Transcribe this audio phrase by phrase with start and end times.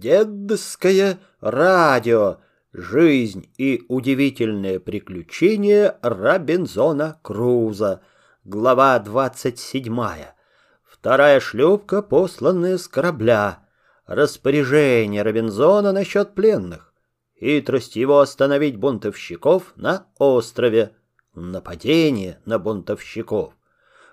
[0.00, 2.36] Дедское радио.
[2.72, 8.02] Жизнь и удивительные приключения Робинзона Круза.
[8.44, 10.36] Глава двадцать седьмая.
[10.84, 13.66] Вторая шлюпка, посланная с корабля.
[14.06, 16.94] Распоряжение Робинзона насчет пленных.
[17.40, 20.92] Хитрость его остановить бунтовщиков на острове.
[21.34, 23.52] Нападение на бунтовщиков.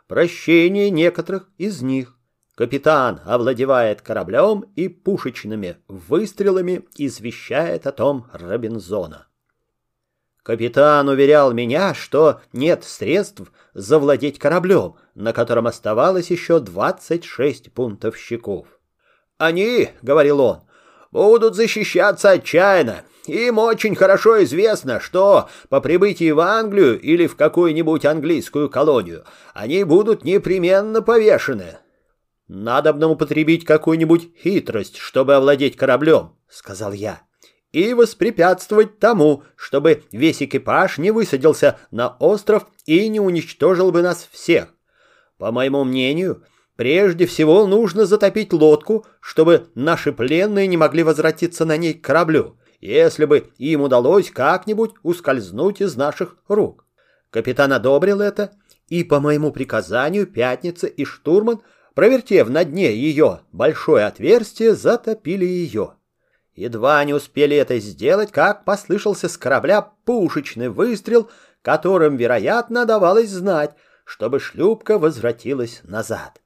[0.07, 2.14] Прощение некоторых из них
[2.55, 9.27] Капитан овладевает кораблем и пушечными выстрелами извещает о том Робинзона.
[10.41, 18.67] Капитан уверял меня, что нет средств завладеть кораблем, на котором оставалось еще двадцать шесть пунктовщиков.
[19.37, 20.61] «Они,— говорил он,—
[21.11, 23.01] будут защищаться отчаянно.
[23.25, 29.83] Им очень хорошо известно, что по прибытии в Англию или в какую-нибудь английскую колонию они
[29.83, 31.79] будут непременно повешены.
[32.47, 37.21] «Надобно употребить какую-нибудь хитрость, чтобы овладеть кораблем»,— сказал я,
[37.71, 44.27] «и воспрепятствовать тому, чтобы весь экипаж не высадился на остров и не уничтожил бы нас
[44.31, 44.67] всех.
[45.39, 46.43] По моему мнению,
[46.75, 52.59] прежде всего нужно затопить лодку, чтобы наши пленные не могли возвратиться на ней к кораблю,
[52.79, 56.85] если бы им удалось как-нибудь ускользнуть из наших рук».
[57.31, 58.51] Капитан одобрил это,
[58.87, 61.61] и по моему приказанию Пятница и штурман—
[61.95, 65.93] Провертев на дне ее большое отверстие, затопили ее.
[66.53, 71.29] Едва не успели это сделать, как послышался с корабля пушечный выстрел,
[71.61, 76.41] которым, вероятно, давалось знать, чтобы шлюпка возвратилась назад.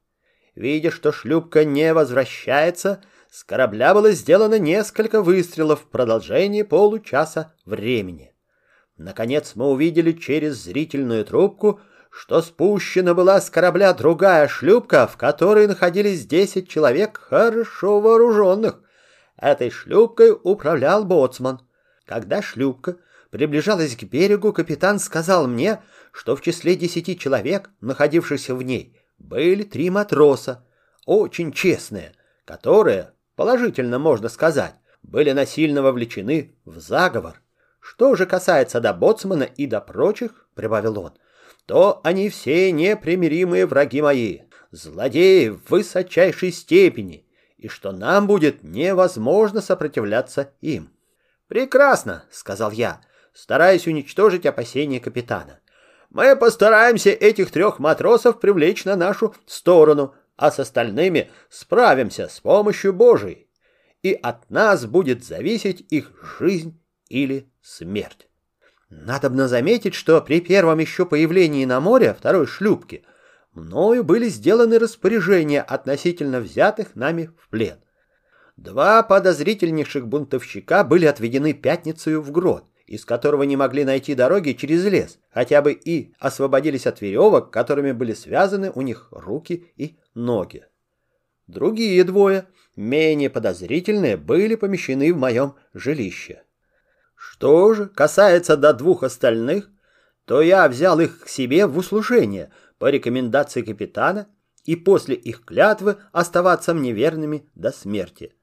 [0.54, 8.34] Видя, что шлюпка не возвращается, с корабля было сделано несколько выстрелов в продолжении получаса времени.
[8.98, 11.80] Наконец мы увидели через зрительную трубку,
[12.10, 18.82] что спущена была с корабля другая шлюпка, в которой находились десять человек хорошо вооруженных.
[19.38, 21.62] Этой шлюпкой управлял боцман.
[22.06, 22.98] Когда шлюпка
[23.30, 29.64] приближалась к берегу, капитан сказал мне, что в числе десяти человек, находившихся в ней, были
[29.64, 30.66] три матроса,
[31.06, 32.14] очень честные,
[32.46, 34.74] которые, положительно можно сказать,
[35.04, 37.42] были насильно вовлечены в заговор.
[37.80, 41.14] Что же касается до боцмана и до прочих, прибавил он,—
[41.70, 44.40] то они все непримиримые враги мои,
[44.72, 50.90] злодеи в высочайшей степени, и что нам будет невозможно сопротивляться им.
[51.48, 53.02] «Прекрасно»,— сказал я,
[53.34, 55.60] стараясь уничтожить опасения капитана.
[56.10, 62.94] «Мы постараемся этих трех матросов привлечь на нашу сторону, а с остальными справимся с помощью
[62.94, 63.48] Божией,
[64.02, 68.29] и от нас будет зависеть их жизнь или смерть».
[68.90, 73.04] Надобно заметить, что при первом еще появлении на море второй шлюпки
[73.54, 77.78] мною были сделаны распоряжения относительно взятых нами в плен.
[78.58, 84.84] Два подозрительнейших бунтовщика были отведены пятницею в грот, из которого не могли найти дороги через
[84.86, 90.66] лес, хотя бы и освободились от веревок, которыми были связаны у них руки и ноги.
[91.46, 96.44] Другие двое, менее подозрительные, были помещены в моем жилище.
[97.20, 99.70] Что же касается до двух остальных,
[100.24, 104.30] то я взял их к себе в услужение по рекомендации капитана
[104.64, 108.34] и после их клятвы оставаться мне верными до смерти.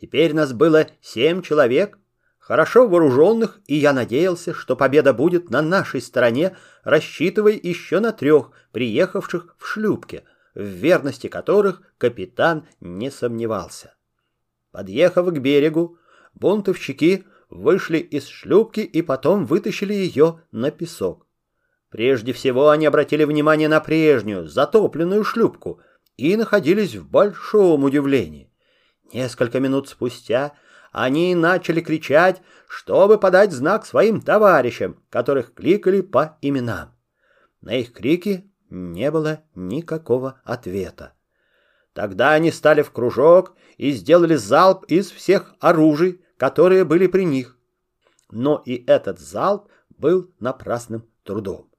[0.00, 2.00] Теперь нас было семь человек,
[2.40, 8.50] хорошо вооруженных, и я надеялся, что победа будет на нашей стороне, рассчитывая еще на трех,
[8.72, 10.24] приехавших в шлюпке,
[10.56, 13.94] в верности которых капитан не сомневался.
[14.72, 15.98] Подъехав к берегу,
[16.34, 21.26] бунтовщики— вышли из шлюпки и потом вытащили ее на песок.
[21.90, 25.80] Прежде всего они обратили внимание на прежнюю, затопленную шлюпку
[26.16, 28.52] и находились в большом удивлении.
[29.12, 30.52] Несколько минут спустя
[30.92, 36.94] они начали кричать, чтобы подать знак своим товарищам, которых кликали по именам.
[37.60, 41.12] На их крики не было никакого ответа.
[41.92, 47.56] Тогда они стали в кружок и сделали залп из всех оружий, которые были при них.
[48.30, 51.70] Но и этот залп был напрасным трудом.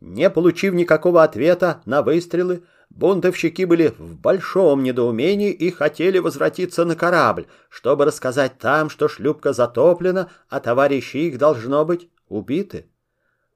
[0.00, 6.96] Не получив никакого ответа на выстрелы, бунтовщики были в большом недоумении и хотели возвратиться на
[6.96, 12.86] корабль, чтобы рассказать там, что шлюпка затоплена, а товарищи их, должно быть, убиты.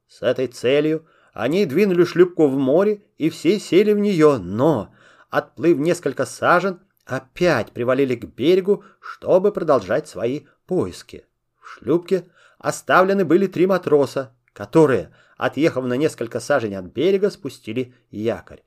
[0.06, 4.94] С этой целью они двинули шлюпку в море, и все сели в нее, но,
[5.30, 11.26] отплыв несколько сажен, опять привалили к берегу, чтобы продолжать свои поиски.
[11.60, 12.26] В шлюпке
[12.58, 18.62] оставлены были три матроса, которые, отъехав на несколько сажень от берега, спустили якорь.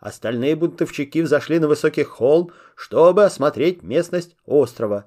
[0.00, 5.04] Остальные бунтовщики взошли на высокий холм, чтобы осмотреть местность острова.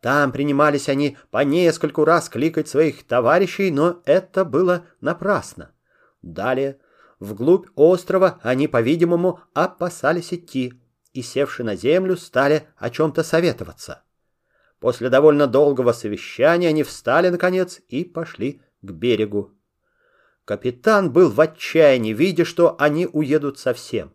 [0.00, 5.72] Там принимались они по нескольку раз кликать своих товарищей, но это было напрасно.
[6.22, 6.78] Далее,
[7.18, 10.74] вглубь острова они, по-видимому, опасались идти
[11.12, 14.02] и, севши на землю, стали о чем-то советоваться.
[14.80, 19.52] После довольно долгого совещания они встали, наконец, и пошли к берегу.
[20.44, 24.14] Капитан был в отчаянии, видя, что они уедут совсем.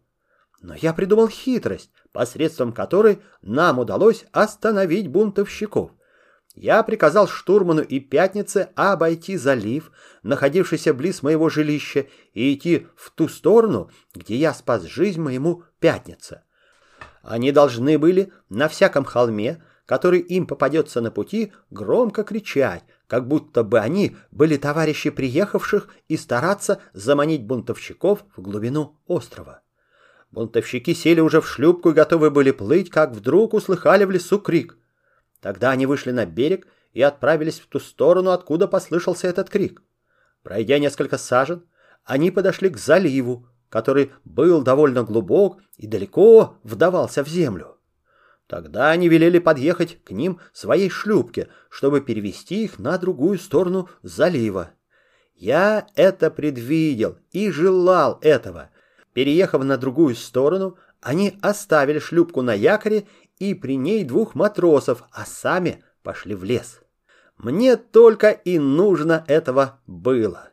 [0.61, 5.91] Но я придумал хитрость, посредством которой нам удалось остановить бунтовщиков.
[6.55, 9.91] Я приказал штурману и Пятнице обойти залив,
[10.21, 16.43] находившийся близ моего жилища, и идти в ту сторону, где я спас жизнь моему Пятнице.
[17.23, 23.63] Они должны были на всяком холме, который им попадется на пути, громко кричать, как будто
[23.63, 29.61] бы они были товарищи приехавших и стараться заманить бунтовщиков в глубину острова.
[30.31, 34.77] Бунтовщики сели уже в шлюпку и готовы были плыть, как вдруг услыхали в лесу крик.
[35.39, 39.81] Тогда они вышли на берег и отправились в ту сторону, откуда послышался этот крик.
[40.41, 41.65] Пройдя несколько сажен,
[42.03, 47.79] они подошли к заливу, который был довольно глубок и далеко вдавался в землю.
[48.45, 54.69] Тогда они велели подъехать к ним своей шлюпке, чтобы перевести их на другую сторону залива.
[55.33, 58.69] Я это предвидел и желал этого,
[59.13, 63.07] Переехав на другую сторону, они оставили шлюпку на якоре
[63.39, 66.79] и при ней двух матросов, а сами пошли в лес.
[67.37, 70.52] Мне только и нужно этого было.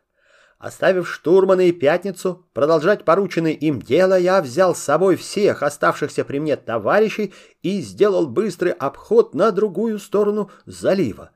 [0.60, 6.38] Оставив штурмана и пятницу продолжать порученное им дело, я взял с собой всех оставшихся при
[6.38, 11.30] мне товарищей и сделал быстрый обход на другую сторону залива.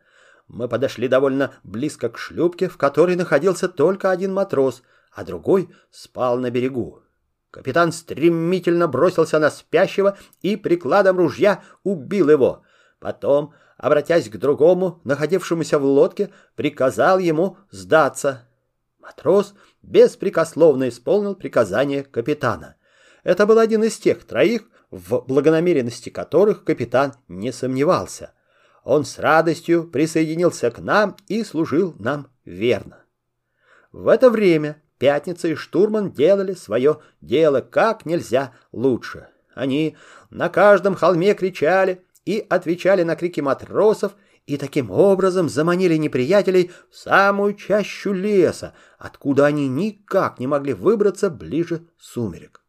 [0.47, 6.39] Мы подошли довольно близко к шлюпке, в которой находился только один матрос, а другой спал
[6.39, 7.01] на берегу.
[7.51, 12.63] Капитан стремительно бросился на спящего и прикладом ружья убил его.
[13.01, 18.47] Потом, обратясь к другому, находившемуся в лодке, приказал ему сдаться.
[19.05, 22.77] Матрос беспрекословно исполнил приказание капитана.
[23.23, 28.33] Это был один из тех троих, в благонамеренности которых капитан не сомневался.
[28.83, 33.05] Он с радостью присоединился к нам и служил нам верно.
[33.93, 39.29] В это время Пятница и штурман делали свое дело как нельзя лучше.
[39.55, 39.97] Они
[40.31, 44.15] на каждом холме кричали и отвечали на крики матросов,
[44.47, 51.31] и таким образом заманили неприятелей в самую чащу леса, откуда они никак не могли выбраться
[51.31, 52.63] ближе сумерек.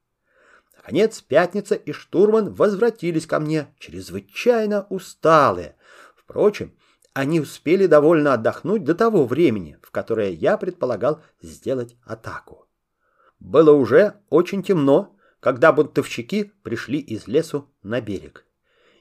[0.77, 5.75] Наконец, Пятница и штурман возвратились ко мне, чрезвычайно усталые.
[6.16, 6.74] Впрочем,
[7.13, 12.68] они успели довольно отдохнуть до того времени, в которое я предполагал сделать атаку.
[13.39, 18.44] Было уже очень темно, когда бунтовщики пришли из лесу на берег.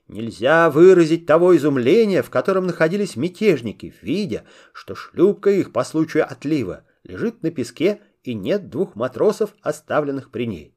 [0.08, 6.84] Нельзя выразить того изумления, в котором находились мятежники, видя, что шлюпка их по случаю отлива
[7.04, 10.76] лежит на песке и нет двух матросов, оставленных при ней.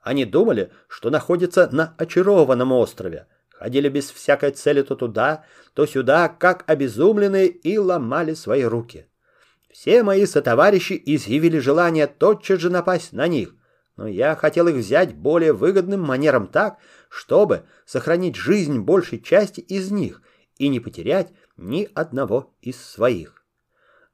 [0.00, 6.28] Они думали, что находятся на очарованном острове, ходили без всякой цели то туда, то сюда,
[6.28, 9.08] как обезумленные, и ломали свои руки.
[9.72, 13.54] Все мои сотоварищи изъявили желание тотчас же напасть на них,
[13.96, 19.90] но я хотел их взять более выгодным манером так, чтобы сохранить жизнь большей части из
[19.90, 20.22] них
[20.58, 23.44] и не потерять ни одного из своих.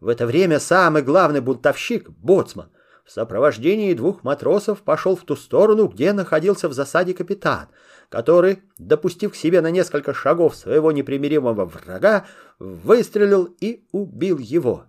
[0.00, 2.70] В это время самый главный бунтовщик, боцман,
[3.04, 7.68] в сопровождении двух матросов пошел в ту сторону, где находился в засаде капитан,
[8.08, 12.26] который, допустив к себе на несколько шагов своего непримиримого врага,
[12.58, 14.84] выстрелил и убил его.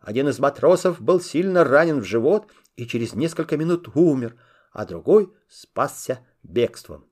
[0.00, 2.46] Один из матросов был сильно ранен в живот
[2.80, 4.36] и через несколько минут умер,
[4.72, 7.04] а другой спасся бегством.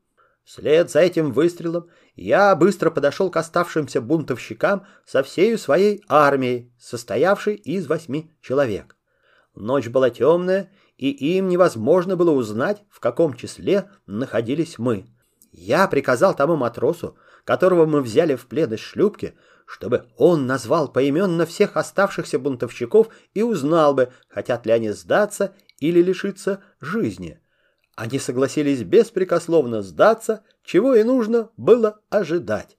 [0.43, 7.55] Вслед за этим выстрелом я быстро подошел к оставшимся бунтовщикам со всей своей армией, состоявшей
[7.55, 8.97] из восьми человек.
[9.55, 15.05] Ночь была темная, и им невозможно было узнать, в каком числе находились мы.
[15.53, 19.37] Я приказал тому матросу, которого мы взяли в плен из шлюпки,
[19.69, 26.01] чтобы он назвал поименно всех оставшихся бунтовщиков и узнал бы, хотят ли они сдаться или
[26.01, 27.39] лишиться жизни.
[27.95, 32.79] Они согласились беспрекословно сдаться, чего и нужно было ожидать.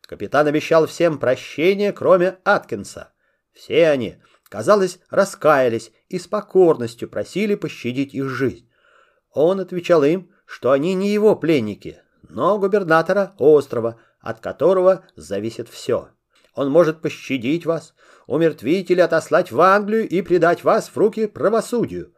[0.00, 3.12] Капитан обещал всем прощение, кроме Аткинса.
[3.52, 4.16] Все они,
[4.48, 8.66] казалось, раскаялись и с покорностью просили пощадить их жизнь.
[9.30, 16.08] Он отвечал им, что они не его пленники, но губернатора острова, от которого зависит все.
[16.54, 17.94] Он может пощадить вас,
[18.26, 22.12] умертвить или отослать в Англию и предать вас в руки правосудию.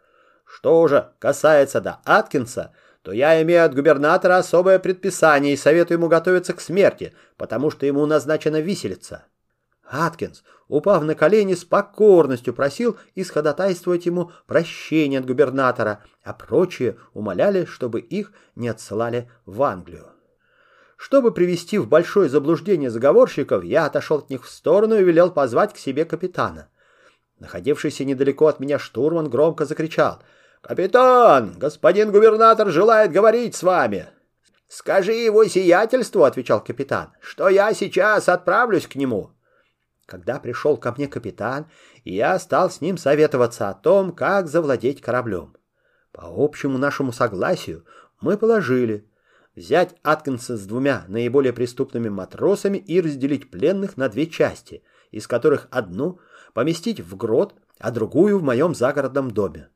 [0.45, 6.09] Что же касается до Аткинса, то я имею от губернатора особое предписание и советую ему
[6.09, 9.25] готовиться к смерти, потому что ему назначена виселица».
[9.93, 17.67] Аткинс, упав на колени, с покорностью просил исходатайствовать ему прощения от губернатора, а прочие умоляли,
[17.67, 20.07] чтобы их не отсылали в Англию.
[21.03, 25.75] Чтобы привести в большое заблуждение заговорщиков, я отошел от них в сторону и велел позвать
[25.75, 26.69] к себе капитана.
[27.41, 30.23] Находившийся недалеко от меня штурман громко закричал.
[30.61, 34.11] «Капитан, господин губернатор желает говорить с вами!»
[34.69, 39.33] «Скажи его сиятельству»,— отвечал капитан,— «что я сейчас отправлюсь к нему».
[40.07, 41.67] Когда пришел ко мне капитан,
[42.05, 45.57] я стал с ним советоваться о том, как завладеть кораблем.
[46.13, 47.85] По общему нашему согласию
[48.21, 49.05] мы положили
[49.55, 55.69] взять Аткинса с двумя наиболее преступными матросами и разделить пленных на две части, из которых
[55.71, 56.19] одну
[56.55, 59.69] поместить в грот, а другую в моем загородном доме.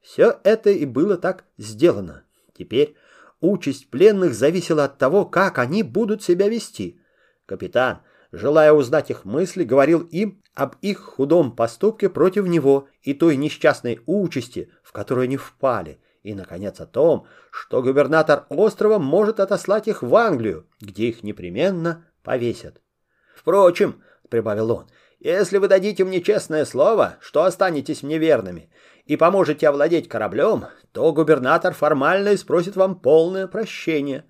[0.00, 2.24] Все это и было так сделано.
[2.56, 2.96] Теперь
[3.40, 7.00] участь пленных зависела от того, как они будут себя вести.
[7.46, 8.00] Капитан
[8.32, 14.00] желая узнать их мысли, говорил им об их худом поступке против него и той несчастной
[14.06, 20.02] участи, в которую они впали, и, наконец, о том, что губернатор острова может отослать их
[20.02, 22.80] в Англию, где их непременно повесят.
[23.34, 24.86] «Впрочем»,— прибавил он,—
[25.20, 28.70] «если вы дадите мне честное слово, что останетесь мне верными
[29.04, 34.24] и поможете овладеть кораблем, то губернатор формально спросит вам полное прощение».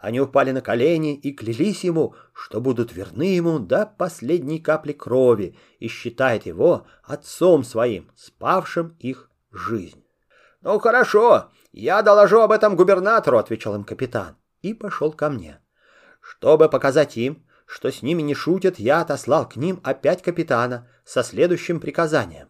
[0.00, 5.56] Они упали на колени и клялись ему, что будут верны ему до последней капли крови
[5.80, 10.07] и считает его отцом своим, спавшим их жизнь.
[10.60, 15.60] «Ну хорошо, я доложу об этом губернатору»,— отвечал им капитан, и пошел ко мне.
[16.20, 21.22] Чтобы показать им, что с ними не шутят, я отослал к ним опять капитана со
[21.22, 22.48] следующим приказанием.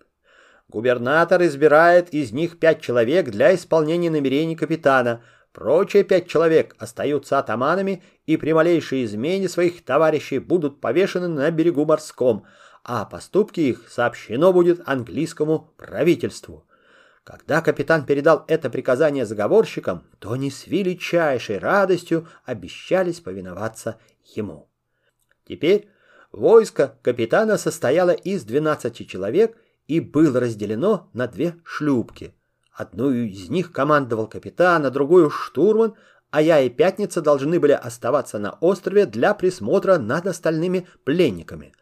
[0.69, 5.23] Губернатор избирает из них пять человек для исполнения намерений капитана—
[5.59, 11.85] Прочие пять человек остаются атаманами и при малейшей измене своих товарищей будут повешены на берегу
[11.85, 12.45] морском,
[12.85, 16.67] а поступки их сообщено будет английскому правительству.
[17.28, 23.99] Когда капитан передал это приказание заговорщикам, то они с величайшей радостью обещались повиноваться
[24.35, 24.70] ему.
[25.47, 25.90] Теперь
[26.32, 32.35] войско капитана состояло из 12 человек и было разделено на две шлюпки–
[32.78, 35.97] Одну из них командовал капитан, а другую— штурман,
[36.30, 41.75] а я и Пятница должны были оставаться на острове для присмотра над остальными пленниками.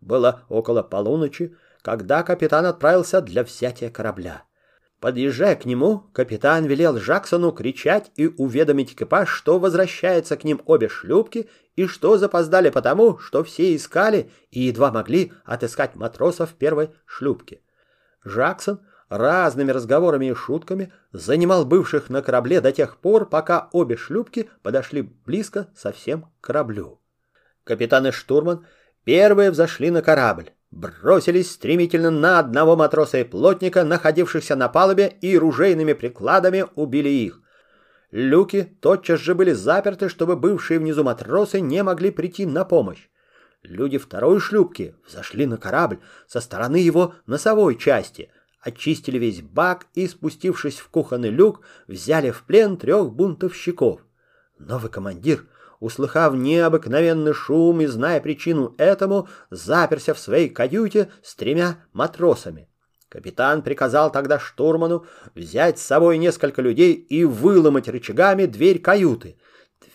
[0.00, 4.42] Было около полуночи, когда капитан отправился для взятия корабля.
[5.00, 10.90] Подъезжая к нему, капитан велел Жаксону кричать и уведомить экипаж, что возвращается к ним обе
[10.90, 17.62] шлюпки и что запоздали потому, что все искали и едва могли отыскать матросов первой шлюпки.
[18.24, 24.50] Жаксон разными разговорами и шутками занимал бывших на корабле до тех пор, пока обе шлюпки
[24.62, 27.00] подошли близко совсем к кораблю.
[27.64, 28.66] Капитан и штурман
[29.04, 35.36] первые взошли на корабль, бросились стремительно на одного матроса и плотника, находившихся на палубе, и
[35.36, 37.40] ружейными прикладами убили их.
[38.10, 43.08] Люки тотчас же были заперты, чтобы бывшие внизу матросы не могли прийти на помощь.
[43.62, 50.06] Люди второй шлюпки взошли на корабль со стороны его носовой части— очистили весь бак и,
[50.06, 54.00] спустившись в кухонный люк, взяли в плен трех бунтовщиков.
[54.58, 55.46] Новый командир,
[55.80, 62.68] услыхав необыкновенный шум и зная причину этому, заперся в своей каюте с тремя матросами.
[63.08, 69.36] Капитан приказал тогда штурману взять с собой несколько людей и выломать рычагами дверь каюты.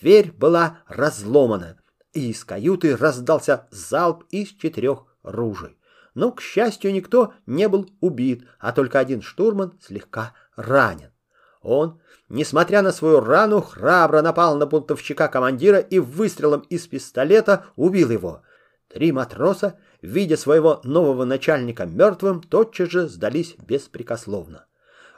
[0.01, 1.79] Дверь была разломана,
[2.13, 5.77] и из каюты раздался залп из четырех ружей
[6.15, 11.11] но, к счастью, никто не был убит, а только один штурман слегка ранен.
[11.65, 18.11] Он, несмотря на свою рану, храбро напал на бунтовщика командира и выстрелом из пистолета убил
[18.11, 18.43] его.
[18.87, 24.67] Три матроса, видя своего нового начальника мертвым, тотчас же сдались беспрекословно.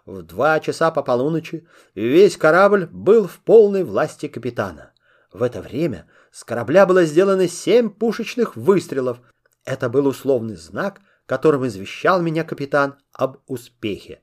[0.06, 4.94] В два часа по полуночи весь корабль был в полной власти капитана.
[5.34, 9.20] В это время с корабля было сделано семь пушечных выстрелов—
[9.68, 14.22] это был условный знак, которым извещал меня капитан об успехе.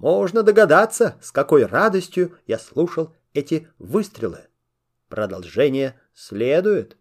[0.00, 4.48] Можно догадаться, с какой радостью я слушал эти выстрелы.
[5.10, 6.96] Продолжение следует.